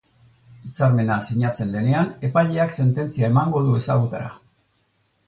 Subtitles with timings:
[0.67, 4.33] Hitzarmena sinatzen denean, epaileak sententzia emango du ezagutara.